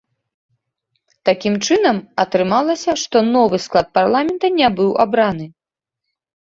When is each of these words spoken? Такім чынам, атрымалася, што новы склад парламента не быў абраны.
Такім 1.29 1.53
чынам, 1.67 1.97
атрымалася, 2.25 2.91
што 3.05 3.17
новы 3.37 3.63
склад 3.69 3.87
парламента 4.01 4.55
не 4.59 4.67
быў 4.83 4.91
абраны. 5.09 5.45